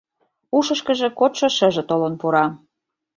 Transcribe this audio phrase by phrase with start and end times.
[0.57, 2.45] Ушышкыжо кодшо шыже толын пура.